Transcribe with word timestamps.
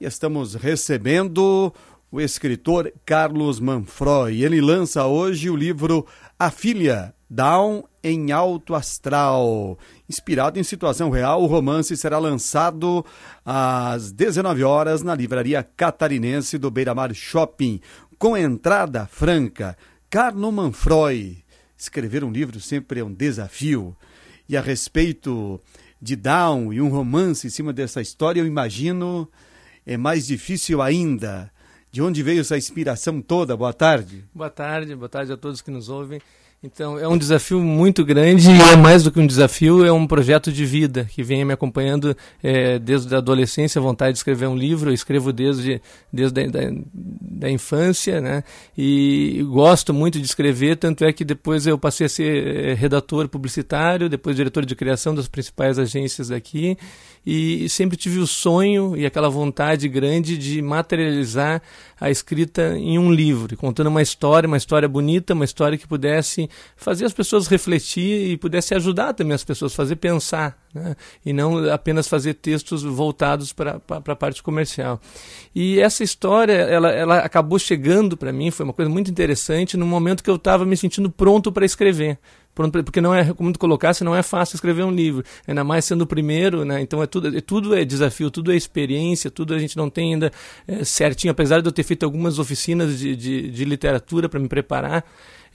e 0.00 0.04
estamos 0.04 0.54
recebendo 0.54 1.72
o 2.10 2.20
escritor 2.20 2.92
Carlos 3.04 3.58
Manfroy. 3.58 4.42
Ele 4.42 4.60
lança 4.60 5.06
hoje 5.06 5.48
o 5.48 5.56
livro 5.56 6.06
A 6.38 6.50
Filha, 6.50 7.14
Down 7.28 7.84
em 8.02 8.30
Alto 8.30 8.74
Astral. 8.74 9.78
Inspirado 10.08 10.58
em 10.58 10.62
situação 10.62 11.10
real, 11.10 11.42
o 11.42 11.46
romance 11.46 11.96
será 11.96 12.18
lançado 12.18 13.04
às 13.44 14.12
19 14.12 14.62
horas 14.62 15.02
na 15.02 15.14
livraria 15.14 15.62
catarinense 15.62 16.58
do 16.58 16.70
Beira 16.70 16.94
Mar 16.94 17.14
Shopping, 17.14 17.80
com 18.18 18.36
entrada 18.36 19.06
franca. 19.06 19.76
Carlos 20.10 20.52
Manfroy. 20.52 21.38
Escrever 21.76 22.22
um 22.22 22.30
livro 22.30 22.60
sempre 22.60 23.00
é 23.00 23.04
um 23.04 23.12
desafio. 23.12 23.96
E 24.48 24.56
a 24.56 24.60
respeito 24.60 25.60
de 26.00 26.14
Down 26.14 26.72
e 26.72 26.80
um 26.80 26.88
romance 26.88 27.46
em 27.46 27.50
cima 27.50 27.72
dessa 27.72 28.00
história, 28.00 28.40
eu 28.40 28.46
imagino 28.46 29.28
é 29.86 29.96
mais 29.96 30.26
difícil 30.26 30.82
ainda. 30.82 31.50
De 31.92 32.02
onde 32.02 32.22
veio 32.22 32.40
essa 32.40 32.58
inspiração 32.58 33.22
toda? 33.22 33.56
Boa 33.56 33.72
tarde. 33.72 34.24
Boa 34.34 34.50
tarde, 34.50 34.94
boa 34.94 35.08
tarde 35.08 35.32
a 35.32 35.36
todos 35.36 35.62
que 35.62 35.70
nos 35.70 35.88
ouvem. 35.88 36.20
Então, 36.62 36.98
é 36.98 37.06
um 37.06 37.18
desafio 37.18 37.60
muito 37.60 38.02
grande 38.04 38.50
e 38.50 38.60
é 38.72 38.76
mais 38.76 39.02
do 39.02 39.12
que 39.12 39.20
um 39.20 39.26
desafio, 39.26 39.84
é 39.84 39.92
um 39.92 40.06
projeto 40.06 40.50
de 40.50 40.64
vida 40.64 41.04
que 41.04 41.22
vem 41.22 41.44
me 41.44 41.52
acompanhando 41.52 42.16
é, 42.42 42.78
desde 42.78 43.14
a 43.14 43.18
adolescência, 43.18 43.78
a 43.78 43.82
vontade 43.82 44.12
de 44.12 44.18
escrever 44.18 44.48
um 44.48 44.56
livro. 44.56 44.90
Eu 44.90 44.94
escrevo 44.94 45.34
desde, 45.34 45.82
desde 46.10 46.40
a 46.40 46.46
da, 46.46 46.60
da 46.94 47.50
infância, 47.50 48.22
né? 48.22 48.42
E 48.76 49.44
gosto 49.50 49.92
muito 49.92 50.18
de 50.18 50.24
escrever, 50.24 50.76
tanto 50.76 51.04
é 51.04 51.12
que 51.12 51.26
depois 51.26 51.66
eu 51.66 51.78
passei 51.78 52.06
a 52.06 52.08
ser 52.08 52.46
é, 52.46 52.74
redator 52.74 53.28
publicitário, 53.28 54.08
depois 54.08 54.34
diretor 54.34 54.64
de 54.64 54.74
criação 54.74 55.14
das 55.14 55.28
principais 55.28 55.78
agências 55.78 56.28
daqui 56.28 56.76
e 57.26 57.68
sempre 57.68 57.96
tive 57.96 58.20
o 58.20 58.26
sonho 58.26 58.96
e 58.96 59.04
aquela 59.04 59.28
vontade 59.28 59.88
grande 59.88 60.38
de 60.38 60.62
materializar 60.62 61.60
a 62.00 62.08
escrita 62.08 62.76
em 62.76 62.98
um 62.98 63.10
livro, 63.10 63.56
contando 63.56 63.88
uma 63.88 64.00
história, 64.00 64.46
uma 64.46 64.56
história 64.56 64.88
bonita, 64.88 65.34
uma 65.34 65.44
história 65.44 65.76
que 65.76 65.88
pudesse 65.88 66.45
fazer 66.76 67.04
as 67.04 67.12
pessoas 67.12 67.46
refletir 67.46 68.30
e 68.30 68.36
pudesse 68.36 68.74
ajudar 68.74 69.14
também 69.14 69.34
as 69.34 69.44
pessoas 69.44 69.74
fazer 69.74 69.96
pensar, 69.96 70.58
né? 70.74 70.96
e 71.24 71.32
não 71.32 71.70
apenas 71.70 72.08
fazer 72.08 72.34
textos 72.34 72.82
voltados 72.82 73.52
para 73.52 73.80
a 73.88 74.16
parte 74.16 74.42
comercial. 74.42 75.00
E 75.54 75.80
essa 75.80 76.02
história, 76.04 76.52
ela, 76.52 76.90
ela 76.90 77.18
acabou 77.18 77.58
chegando 77.58 78.16
para 78.16 78.32
mim, 78.32 78.50
foi 78.50 78.64
uma 78.64 78.72
coisa 78.72 78.90
muito 78.90 79.10
interessante, 79.10 79.76
no 79.76 79.86
momento 79.86 80.22
que 80.22 80.30
eu 80.30 80.36
estava 80.36 80.64
me 80.64 80.76
sentindo 80.76 81.10
pronto 81.10 81.52
para 81.52 81.64
escrever 81.64 82.18
porque 82.82 83.02
não 83.02 83.14
é, 83.14 83.34
como 83.34 83.52
tu 83.52 83.58
colocasse, 83.58 84.02
não 84.02 84.16
é 84.16 84.22
fácil 84.22 84.56
escrever 84.56 84.82
um 84.82 84.90
livro, 84.90 85.22
ainda 85.46 85.62
mais 85.62 85.84
sendo 85.84 86.02
o 86.02 86.06
primeiro, 86.06 86.64
né? 86.64 86.80
Então 86.80 87.02
é 87.02 87.06
tudo, 87.06 87.36
é, 87.36 87.40
tudo 87.40 87.74
é 87.74 87.84
desafio, 87.84 88.30
tudo 88.30 88.50
é 88.50 88.56
experiência, 88.56 89.30
tudo 89.30 89.52
a 89.52 89.58
gente 89.58 89.76
não 89.76 89.90
tem 89.90 90.14
ainda 90.14 90.32
é, 90.66 90.82
certinho, 90.82 91.30
apesar 91.30 91.60
de 91.60 91.68
eu 91.68 91.72
ter 91.72 91.82
feito 91.82 92.04
algumas 92.04 92.38
oficinas 92.38 92.98
de, 92.98 93.14
de, 93.14 93.50
de 93.50 93.64
literatura 93.64 94.26
para 94.28 94.40
me 94.40 94.48
preparar, 94.48 95.04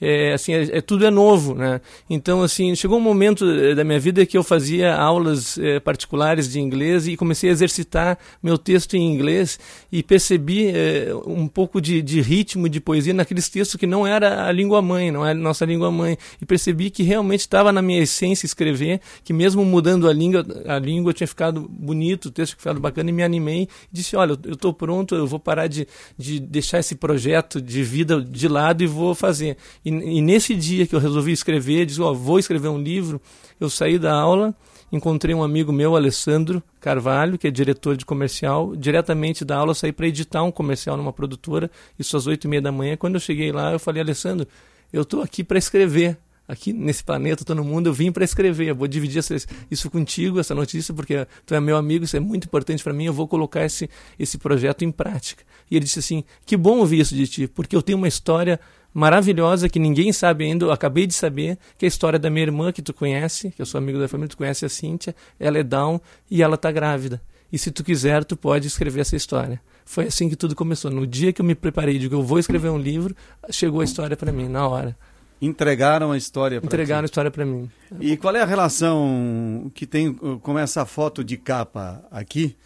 é, 0.00 0.32
assim, 0.32 0.52
é, 0.52 0.78
é, 0.78 0.80
tudo 0.80 1.06
é 1.06 1.10
novo, 1.10 1.54
né? 1.54 1.80
Então, 2.08 2.42
assim, 2.42 2.74
chegou 2.74 2.98
um 2.98 3.00
momento 3.00 3.44
eh, 3.44 3.74
da 3.74 3.84
minha 3.84 3.98
vida 3.98 4.24
que 4.26 4.36
eu 4.36 4.42
fazia 4.42 4.94
aulas 4.94 5.58
é, 5.58 5.78
particulares 5.80 6.50
de 6.50 6.60
inglês 6.60 7.06
e 7.06 7.16
comecei 7.16 7.50
a 7.50 7.52
exercitar 7.52 8.18
meu 8.42 8.58
texto 8.58 8.94
em 8.94 9.12
inglês 9.12 9.58
e 9.90 10.02
percebi 10.02 10.68
é, 10.68 11.12
um 11.26 11.46
pouco 11.46 11.80
de, 11.80 12.02
de, 12.02 12.20
ritmo, 12.20 12.68
de 12.68 12.80
poesia 12.80 13.14
naqueles 13.14 13.48
textos 13.48 13.76
que 13.76 13.86
não 13.86 14.06
era 14.06 14.46
a 14.46 14.52
língua 14.52 14.82
mãe, 14.82 15.10
não 15.10 15.24
era 15.24 15.38
a 15.38 15.42
nossa 15.42 15.64
língua 15.64 15.90
mãe. 15.90 16.16
E 16.40 16.46
percebi 16.46 16.90
que 16.90 17.02
realmente 17.02 17.40
estava 17.40 17.72
na 17.72 17.82
minha 17.82 18.02
essência 18.02 18.46
escrever, 18.46 19.00
que 19.24 19.32
mesmo 19.32 19.64
mudando 19.64 20.08
a 20.08 20.12
língua, 20.12 20.44
a 20.66 20.78
língua 20.78 21.12
tinha 21.12 21.26
ficado 21.26 21.68
bonito, 21.68 22.26
o 22.26 22.30
texto 22.30 22.52
tinha 22.52 22.58
ficado 22.58 22.80
bacana 22.80 23.10
e 23.10 23.12
me 23.12 23.22
animei. 23.22 23.68
Disse, 23.90 24.16
olha, 24.16 24.38
eu 24.44 24.54
estou 24.54 24.72
pronto, 24.72 25.14
eu 25.14 25.26
vou 25.26 25.38
parar 25.38 25.66
de, 25.66 25.86
de 26.18 26.40
deixar 26.40 26.78
esse 26.78 26.94
projeto 26.94 27.60
de 27.60 27.82
vida 27.82 28.20
de 28.20 28.48
lado 28.48 28.82
e 28.82 28.86
vou 28.86 29.14
fazer. 29.14 29.56
E 29.84 29.90
e, 29.90 30.20
nesse 30.20 30.54
dia 30.54 30.86
que 30.86 30.94
eu 30.94 31.00
resolvi 31.00 31.32
escrever, 31.32 31.86
disse, 31.86 32.00
oh, 32.00 32.14
vou 32.14 32.38
escrever 32.38 32.68
um 32.68 32.80
livro, 32.80 33.20
eu 33.60 33.68
saí 33.68 33.98
da 33.98 34.12
aula, 34.12 34.54
encontrei 34.92 35.34
um 35.34 35.42
amigo 35.42 35.72
meu, 35.72 35.96
Alessandro 35.96 36.62
Carvalho, 36.80 37.36
que 37.36 37.48
é 37.48 37.50
diretor 37.50 37.96
de 37.96 38.04
comercial, 38.04 38.76
diretamente 38.76 39.44
da 39.44 39.56
aula 39.56 39.74
saí 39.74 39.92
para 39.92 40.06
editar 40.06 40.42
um 40.42 40.52
comercial 40.52 40.96
numa 40.96 41.12
produtora, 41.12 41.70
isso 41.98 42.16
às 42.16 42.26
oito 42.26 42.44
e 42.44 42.48
meia 42.48 42.62
da 42.62 42.70
manhã. 42.70 42.96
Quando 42.96 43.14
eu 43.14 43.20
cheguei 43.20 43.50
lá, 43.50 43.72
eu 43.72 43.78
falei, 43.78 44.02
Alessandro, 44.02 44.46
eu 44.92 45.02
estou 45.02 45.22
aqui 45.22 45.42
para 45.42 45.58
escrever. 45.58 46.16
Aqui 46.46 46.72
nesse 46.72 47.04
planeta, 47.04 47.44
todo 47.44 47.62
mundo, 47.62 47.88
eu 47.88 47.92
vim 47.92 48.10
para 48.10 48.24
escrever. 48.24 48.68
Eu 48.68 48.76
vou 48.76 48.88
dividir 48.88 49.20
essa, 49.20 49.36
isso 49.70 49.90
contigo, 49.90 50.40
essa 50.40 50.54
notícia, 50.54 50.92
porque 50.92 51.26
tu 51.46 51.54
é 51.54 51.60
meu 51.60 51.76
amigo, 51.76 52.04
isso 52.04 52.16
é 52.16 52.20
muito 52.20 52.46
importante 52.46 52.82
para 52.82 52.92
mim. 52.92 53.04
Eu 53.04 53.12
vou 53.12 53.28
colocar 53.28 53.64
esse, 53.64 53.88
esse 54.18 54.38
projeto 54.38 54.84
em 54.84 54.90
prática. 54.90 55.44
E 55.70 55.76
ele 55.76 55.84
disse 55.84 56.00
assim: 56.00 56.24
Que 56.44 56.56
bom 56.56 56.78
ouvir 56.78 57.00
isso 57.00 57.14
de 57.14 57.26
ti, 57.26 57.46
porque 57.46 57.76
eu 57.76 57.82
tenho 57.82 57.96
uma 57.96 58.08
história 58.08 58.58
maravilhosa 58.92 59.68
que 59.68 59.78
ninguém 59.78 60.12
sabe 60.12 60.44
ainda. 60.44 60.64
Eu 60.64 60.72
acabei 60.72 61.06
de 61.06 61.14
saber 61.14 61.58
que 61.78 61.84
é 61.84 61.86
a 61.86 61.88
história 61.88 62.18
da 62.18 62.28
minha 62.28 62.42
irmã, 62.42 62.72
que 62.72 62.82
tu 62.82 62.92
conhece, 62.92 63.50
que 63.50 63.62
eu 63.62 63.66
sou 63.66 63.78
amigo 63.78 63.98
da 63.98 64.08
família, 64.08 64.28
tu 64.28 64.36
conhece 64.36 64.64
a 64.64 64.68
Cíntia. 64.68 65.14
Ela 65.38 65.58
é 65.58 65.62
down 65.62 66.00
e 66.30 66.42
ela 66.42 66.56
está 66.56 66.70
grávida. 66.70 67.22
E 67.52 67.58
se 67.58 67.70
tu 67.70 67.84
quiser, 67.84 68.24
tu 68.24 68.36
pode 68.36 68.66
escrever 68.66 69.00
essa 69.02 69.14
história. 69.14 69.60
Foi 69.84 70.06
assim 70.06 70.28
que 70.28 70.36
tudo 70.36 70.54
começou. 70.54 70.90
No 70.90 71.06
dia 71.06 71.32
que 71.32 71.40
eu 71.40 71.44
me 71.44 71.54
preparei, 71.54 71.98
digo, 71.98 72.14
eu 72.14 72.22
vou 72.22 72.38
escrever 72.38 72.70
um 72.70 72.78
livro, 72.78 73.14
chegou 73.50 73.80
a 73.80 73.84
história 73.84 74.16
para 74.16 74.32
mim, 74.32 74.48
na 74.48 74.66
hora. 74.66 74.96
Entregaram 75.42 76.12
a 76.12 76.16
história 76.16 76.60
para 76.60 76.68
Entregaram 76.68 77.02
a 77.02 77.04
história 77.04 77.30
para 77.30 77.44
mim. 77.44 77.68
E 78.00 78.16
qual 78.16 78.36
é 78.36 78.40
a 78.40 78.46
relação 78.46 79.70
que 79.74 79.84
tem 79.84 80.14
com 80.14 80.56
essa 80.56 80.86
foto 80.86 81.24
de 81.24 81.36
capa 81.36 82.00
aqui? 82.12 82.56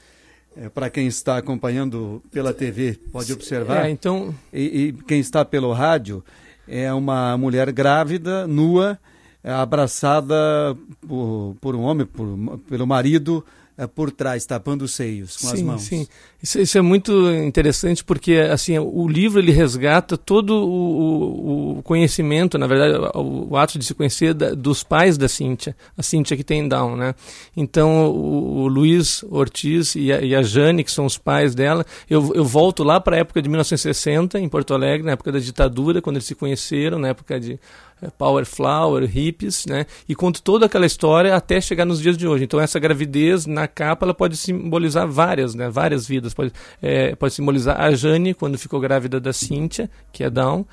É, 0.54 0.68
para 0.68 0.90
quem 0.90 1.06
está 1.06 1.38
acompanhando 1.38 2.22
pela 2.30 2.52
TV, 2.52 2.98
pode 3.10 3.32
observar. 3.32 3.86
É, 3.86 3.90
então... 3.90 4.34
E, 4.52 4.88
e, 4.88 4.92
quem 5.04 5.20
está 5.20 5.44
pelo 5.44 5.72
rádio 5.72 6.22
é 6.68 6.92
uma 6.92 7.36
mulher 7.36 7.72
grávida, 7.72 8.46
nua, 8.46 8.98
abraçada 9.42 10.34
por, 11.06 11.56
por 11.60 11.76
um 11.76 11.82
homem, 11.82 12.06
por, 12.06 12.58
pelo 12.68 12.86
marido, 12.86 13.44
por 13.94 14.10
trás, 14.10 14.46
tapando 14.46 14.84
os 14.84 14.94
seios 14.94 15.36
com 15.36 15.48
sim, 15.48 15.52
as 15.52 15.62
mãos. 15.62 15.82
Sim, 15.82 16.06
isso, 16.42 16.58
isso, 16.58 16.78
é 16.78 16.80
muito 16.80 17.30
interessante 17.30 18.02
porque 18.02 18.34
assim 18.50 18.78
o 18.78 19.06
livro 19.06 19.38
ele 19.38 19.52
resgata 19.52 20.16
todo 20.16 20.54
o, 20.66 21.78
o 21.78 21.82
conhecimento, 21.82 22.56
na 22.56 22.66
verdade, 22.66 22.96
o, 23.14 23.48
o, 23.50 23.56
ato 23.56 23.78
de 23.78 23.84
se 23.84 23.92
conhecer 23.92 24.32
da, 24.32 24.54
dos 24.54 24.82
pais 24.82 25.18
da 25.18 25.28
Cíntia, 25.28 25.76
a 25.96 26.02
Cíntia 26.02 26.36
que 26.36 26.44
tem 26.44 26.66
Down, 26.66 26.96
né? 26.96 27.14
Então 27.54 28.06
o, 28.06 28.62
o 28.62 28.68
Luiz 28.68 29.22
Ortiz 29.24 29.94
e 29.94 30.10
a, 30.10 30.22
e 30.22 30.34
a, 30.34 30.42
Jane, 30.42 30.82
que 30.82 30.90
são 30.90 31.04
os 31.04 31.18
pais 31.18 31.54
dela, 31.54 31.84
eu, 32.08 32.32
eu 32.34 32.44
volto 32.44 32.82
lá 32.82 32.98
para 32.98 33.16
a 33.16 33.18
época 33.18 33.42
de 33.42 33.48
1960 33.48 34.38
em 34.38 34.48
Porto 34.48 34.72
Alegre, 34.72 35.04
na 35.04 35.12
época 35.12 35.32
da 35.32 35.38
ditadura, 35.38 36.00
quando 36.00 36.16
eles 36.16 36.26
se 36.26 36.34
conheceram, 36.34 36.98
na 36.98 37.08
época 37.08 37.38
de 37.38 37.58
é, 38.00 38.10
Power 38.10 38.44
Flower, 38.44 39.06
hippies, 39.06 39.64
né? 39.64 39.86
E 40.06 40.14
conto 40.14 40.42
toda 40.42 40.66
aquela 40.66 40.84
história 40.84 41.34
até 41.34 41.60
chegar 41.60 41.86
nos 41.86 42.00
dias 42.00 42.16
de 42.16 42.28
hoje. 42.28 42.44
Então 42.44 42.60
essa 42.60 42.78
gravidez 42.78 43.46
na 43.46 43.65
capa 43.66 44.06
ela 44.06 44.14
pode 44.14 44.36
simbolizar 44.36 45.06
várias, 45.08 45.54
né? 45.54 45.68
Várias 45.68 46.06
vidas. 46.06 46.34
Pode, 46.34 46.52
é, 46.80 47.14
pode 47.14 47.34
simbolizar 47.34 47.80
a 47.80 47.94
Jane 47.94 48.34
quando 48.34 48.58
ficou 48.58 48.80
grávida 48.80 49.20
da 49.20 49.32
Cíntia, 49.32 49.90
que 50.12 50.24
é 50.24 50.30
Down. 50.30 50.64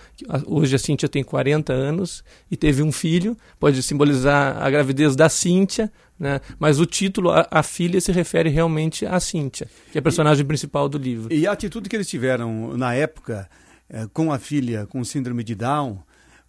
Hoje 0.45 0.75
a 0.75 0.79
Cíntia 0.79 1.09
tem 1.09 1.23
40 1.23 1.73
anos 1.73 2.23
e 2.49 2.57
teve 2.57 2.83
um 2.83 2.91
filho. 2.91 3.37
Pode 3.59 3.81
simbolizar 3.83 4.61
a 4.61 4.69
gravidez 4.69 5.15
da 5.15 5.29
Cíntia, 5.29 5.91
né? 6.19 6.39
Mas 6.59 6.79
o 6.79 6.85
título, 6.85 7.31
a, 7.31 7.47
a, 7.49 7.63
filha, 7.63 7.99
se 7.99 8.11
refere 8.11 8.49
realmente 8.49 9.05
à 9.05 9.19
Cíntia, 9.19 9.67
que 9.91 9.97
é 9.97 9.99
a 9.99 10.01
personagem 10.01 10.43
e, 10.43 10.47
principal 10.47 10.87
do 10.87 10.97
livro. 10.97 11.33
E 11.33 11.47
a 11.47 11.51
atitude 11.51 11.89
que 11.89 11.95
eles 11.95 12.07
tiveram 12.07 12.77
na 12.77 12.93
época 12.93 13.49
é, 13.89 14.07
com 14.13 14.31
a 14.31 14.39
filha 14.39 14.85
com 14.87 15.03
síndrome 15.03 15.43
de 15.43 15.55
Down 15.55 15.99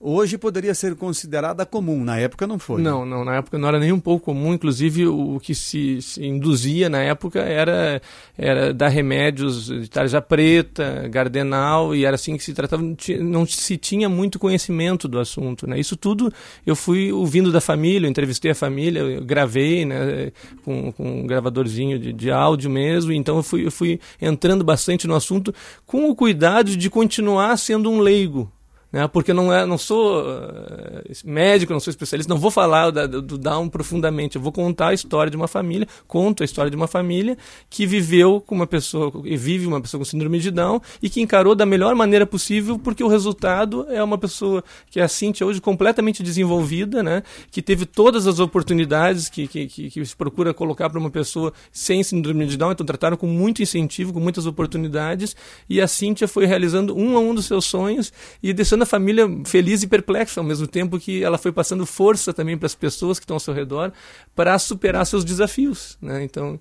hoje 0.04 0.37
poderia 0.37 0.75
ser 0.75 0.94
considerada 0.94 1.65
comum, 1.65 2.04
na 2.04 2.19
época 2.19 2.47
não 2.47 2.59
foi. 2.59 2.82
Não, 2.82 3.06
não, 3.06 3.25
na 3.25 3.37
época 3.37 3.59
não 3.59 3.66
era 3.66 3.78
nem 3.78 3.91
um 3.91 3.98
pouco 3.98 4.26
comum, 4.26 4.53
inclusive 4.53 5.06
o 5.06 5.41
que 5.41 5.54
se, 5.54 6.03
se 6.03 6.25
induzia 6.25 6.91
na 6.91 7.03
época 7.03 7.41
era, 7.41 8.03
era 8.37 8.75
dar 8.75 8.88
remédios 8.88 9.66
de 9.66 9.88
tarja 9.88 10.20
preta, 10.20 11.09
gardenal, 11.09 11.95
e 11.95 12.04
era 12.04 12.16
assim 12.16 12.36
que 12.36 12.45
se 12.45 12.53
tratava, 12.53 12.83
não 13.21 13.47
se 13.47 13.78
tinha 13.78 14.09
muito 14.09 14.39
conhecimento 14.39 15.09
do 15.09 15.18
assunto, 15.18 15.66
né? 15.66 15.80
Isso 15.80 15.97
tudo 15.97 16.30
eu 16.66 16.77
fui 16.77 17.10
ouvindo 17.10 17.50
da 17.50 17.60
família, 17.60 18.07
eu 18.07 18.10
entrevistei 18.10 18.50
a 18.50 18.54
família, 18.54 19.00
eu 19.00 19.24
gravei, 19.24 19.86
né, 19.86 20.30
com, 20.65 20.92
com 20.92 21.21
um 21.21 21.27
gravadorzinho 21.27 21.98
de, 21.98 22.12
de 22.12 22.30
áudio 22.30 22.71
mesmo, 22.71 23.10
então 23.12 23.36
eu 23.36 23.42
fui, 23.42 23.66
eu 23.66 23.72
fui 23.72 23.98
entrando 24.21 24.62
bastante 24.62 25.07
no 25.07 25.15
assunto 25.15 25.54
com 25.86 26.10
o 26.10 26.15
cuidado 26.15 26.77
de 26.77 26.91
continuar 26.91 27.57
sendo 27.57 27.91
um 27.91 28.00
leigo, 28.00 28.50
né? 28.95 29.09
Porque 29.09 29.33
não 29.33 29.53
é, 29.53 29.67
não 29.67 29.77
sou 29.77 30.23
uh, 30.23 31.03
médico, 31.25 31.73
não 31.73 31.81
sou 31.81 31.91
especialista, 31.91 32.33
não 32.33 32.41
vou 32.41 32.51
falar 32.53 32.91
do, 32.91 33.21
do 33.21 33.37
Down 33.37 33.69
profundamente. 33.69 34.37
Eu 34.37 34.43
vou 34.43 34.53
contar 34.53 34.91
a 34.91 34.95
história 34.95 35.29
de 35.29 35.37
uma 35.37 35.49
família, 35.49 35.89
conto 36.07 36.45
a 36.45 36.47
história 36.47 36.71
de 36.71 36.77
uma 36.77 36.87
família 36.87 37.37
que 37.69 37.87
viveu 37.87 38.41
com 38.41 38.55
uma 38.55 38.69
pessoa 38.69 39.13
e 39.25 39.37
vive 39.37 39.67
uma 39.67 39.81
pessoa 39.81 39.99
com 39.99 40.05
síndrome 40.05 40.39
de 40.39 40.53
Down 40.53 40.81
e 41.03 41.11
que 41.11 41.21
encarou 41.21 41.57
da 41.57 41.67
melhor 41.67 41.93
maneira 41.97 42.25
possível, 42.25 42.79
porque 42.79 43.03
o 43.03 43.09
resultado 43.09 43.85
é 43.91 44.01
uma 44.01 44.17
pessoa 44.17 44.63
que 44.89 45.01
é 45.01 45.03
a 45.03 45.09
Cintia 45.09 45.45
hoje 45.45 45.61
completamente 45.61 46.23
desenvolvida, 46.23 47.03
né? 47.03 47.25
Que 47.51 47.61
teve 47.61 47.87
todas 47.87 48.29
as 48.29 48.39
oportunidades 48.39 49.29
que, 49.29 49.49
que, 49.49 49.67
que, 49.67 49.91
que 49.91 50.07
se 50.07 50.15
procura 50.15 50.55
colocar 50.55 50.89
para 50.89 51.01
uma 51.01 51.11
pessoa 51.11 51.53
sem 51.73 52.01
síndrome 52.05 52.47
de 52.47 52.57
Down, 52.57 52.71
então 52.71 52.87
trataram 52.87 53.17
com 53.17 53.27
muito 53.27 53.61
incentivo, 53.61 54.13
com 54.13 54.21
muitas 54.21 54.47
oportunidades, 54.47 55.35
e 55.69 55.81
a 55.81 55.89
Cíntia 55.89 56.29
foi 56.29 56.47
realizando 56.47 56.97
um 56.97 57.17
a 57.17 57.21
um 57.21 57.35
dos 57.35 57.47
seus 57.47 57.65
sonhos 57.65 58.13
e 58.41 58.53
deixando 58.53 58.84
a 58.84 58.86
família 58.86 59.28
feliz 59.45 59.83
e 59.83 59.86
perplexa, 59.86 60.41
ao 60.41 60.45
mesmo 60.47 60.66
tempo 60.66 60.98
que 60.98 61.22
ela 61.22 61.36
foi 61.36 61.53
passando 61.53 61.84
força 61.84 62.33
também 62.33 62.57
para 62.57 62.66
as 62.66 62.75
pessoas 62.75 63.19
que 63.19 63.25
estão 63.25 63.36
ao 63.36 63.41
seu 63.41 63.53
redor 63.53 63.92
para 64.34 64.59
superar 64.59 65.04
seus 65.04 65.25
desafios. 65.25 65.98
Né? 66.01 66.25
Então. 66.25 66.59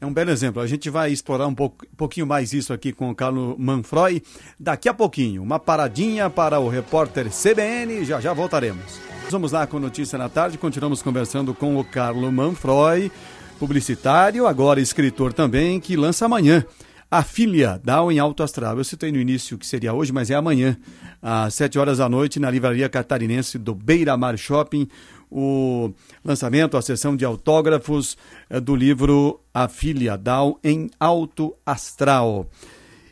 É 0.00 0.06
um 0.06 0.12
belo 0.12 0.30
exemplo. 0.30 0.60
A 0.60 0.66
gente 0.66 0.90
vai 0.90 1.12
explorar 1.12 1.46
um, 1.46 1.54
pouco, 1.54 1.86
pouquinho 1.96 2.26
mais 2.26 2.52
isso 2.52 2.72
aqui 2.72 2.92
com 2.92 3.10
o 3.10 3.14
Carlos 3.14 3.54
Manfroy 3.56 4.22
daqui 4.58 4.88
a 4.88 4.94
pouquinho. 4.94 5.42
Uma 5.42 5.60
paradinha 5.60 6.28
para 6.28 6.58
o 6.58 6.68
repórter 6.68 7.28
CBN, 7.30 8.04
já 8.04 8.20
já 8.20 8.32
voltaremos. 8.32 9.00
Vamos 9.30 9.52
lá 9.52 9.66
com 9.66 9.78
Notícia 9.78 10.18
na 10.18 10.28
Tarde, 10.28 10.58
continuamos 10.58 11.00
conversando 11.00 11.54
com 11.54 11.78
o 11.78 11.84
Carlos 11.84 12.32
Manfroy, 12.32 13.10
publicitário, 13.58 14.46
agora 14.46 14.80
escritor 14.80 15.32
também, 15.32 15.78
que 15.78 15.96
lança 15.96 16.26
amanhã 16.26 16.66
a 17.12 17.22
filha 17.22 17.78
Down 17.84 18.10
em 18.10 18.18
Alto 18.18 18.42
Astral. 18.42 18.78
Eu 18.78 18.84
citei 18.84 19.12
no 19.12 19.18
início 19.18 19.58
que 19.58 19.66
seria 19.66 19.92
hoje, 19.92 20.10
mas 20.10 20.30
é 20.30 20.34
amanhã, 20.34 20.78
às 21.20 21.52
7 21.52 21.78
horas 21.78 21.98
da 21.98 22.08
noite, 22.08 22.40
na 22.40 22.50
livraria 22.50 22.88
catarinense 22.88 23.58
do 23.58 23.74
Beira 23.74 24.16
Mar 24.16 24.38
Shopping, 24.38 24.88
o 25.30 25.92
lançamento, 26.24 26.74
a 26.74 26.80
sessão 26.80 27.14
de 27.14 27.22
autógrafos 27.22 28.16
eh, 28.48 28.58
do 28.58 28.74
livro 28.74 29.38
A 29.52 29.68
Filha 29.68 30.16
Down 30.16 30.56
em 30.64 30.90
Alto 30.98 31.54
Astral. 31.66 32.48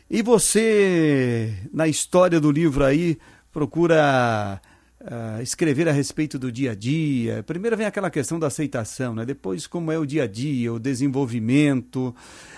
E 0.09 0.23
você, 0.23 1.53
na 1.71 1.87
história 1.87 2.39
do 2.39 2.49
livro 2.49 2.83
aí, 2.83 3.19
procura 3.53 4.59
uh, 5.01 5.41
escrever 5.41 5.87
a 5.87 5.91
respeito 5.91 6.37
do 6.37 6.51
dia 6.51 6.71
a 6.71 6.75
dia. 6.75 7.43
Primeiro 7.43 7.75
vem 7.75 7.85
aquela 7.85 8.09
questão 8.09 8.39
da 8.39 8.47
aceitação, 8.47 9.15
né? 9.15 9.25
depois 9.25 9.67
como 9.67 9.91
é 9.91 9.97
o 9.97 10.05
dia 10.05 10.23
a 10.23 10.27
dia, 10.27 10.73
o 10.73 10.79
desenvolvimento. 10.79 12.15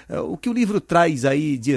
Uh, 0.10 0.20
o 0.32 0.38
que 0.38 0.50
o 0.50 0.54
livro 0.54 0.82
traz 0.82 1.26
aí 1.26 1.58
de 1.58 1.72